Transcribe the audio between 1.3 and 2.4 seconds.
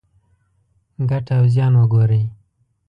او زیان وګورئ.